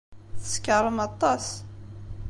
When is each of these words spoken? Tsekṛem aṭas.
Tsekṛem 0.41 0.97
aṭas. 1.07 1.45